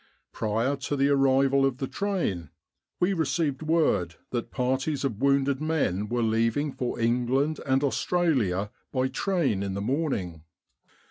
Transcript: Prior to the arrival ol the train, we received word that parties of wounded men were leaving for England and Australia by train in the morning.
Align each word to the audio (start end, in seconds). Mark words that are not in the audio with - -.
Prior 0.31 0.75
to 0.77 0.95
the 0.95 1.09
arrival 1.09 1.63
ol 1.63 1.69
the 1.69 1.85
train, 1.85 2.49
we 2.99 3.13
received 3.13 3.61
word 3.61 4.15
that 4.31 4.49
parties 4.49 5.05
of 5.05 5.21
wounded 5.21 5.61
men 5.61 6.09
were 6.09 6.23
leaving 6.23 6.71
for 6.71 6.99
England 6.99 7.59
and 7.67 7.83
Australia 7.83 8.71
by 8.91 9.07
train 9.09 9.61
in 9.61 9.75
the 9.75 9.79
morning. 9.79 10.41